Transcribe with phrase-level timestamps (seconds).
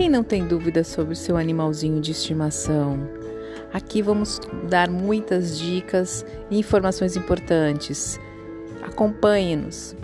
[0.00, 3.06] Quem não tem dúvidas sobre o seu animalzinho de estimação?
[3.70, 8.18] Aqui vamos dar muitas dicas e informações importantes.
[8.82, 9.94] Acompanhe-nos.